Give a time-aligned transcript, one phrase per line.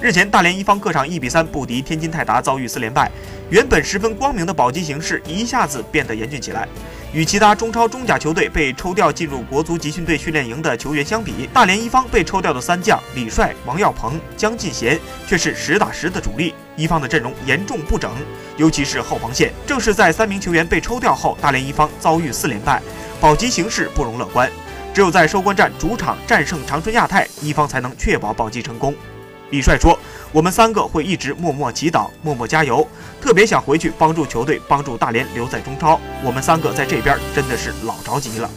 [0.00, 3.10] 日前，大连一方客场一比三不敌天津泰达，遭遇四连败。
[3.50, 6.68] 原本十分光明的保级形势一下子变得严峻起来。
[7.12, 16.54] 与其他中超、中甲球队被抽调进入国足集训队训练营的球员相比，大连一方被抽调的三将李帅、王耀鹏、姜进贤却是实打实的主力。
[16.76, 18.12] 一方的阵容严重不整，
[18.56, 19.52] 尤其是后防线。
[19.66, 22.80] 正是在三名球员被抽调后，大连一方遭遇四连败，
[23.20, 24.48] 保级形势不容乐观。
[24.94, 28.94] 只有在收官战主场战胜长春亚泰，一方才能确保保级成功。
[29.50, 29.98] 李帅说
[30.30, 32.86] ：“我们三个会一直默默祈祷，默默加油，
[33.20, 35.98] 特别想回去帮助球队，帮助大连留在中超。
[36.22, 38.50] 我们三个在这边真的是老着急了。”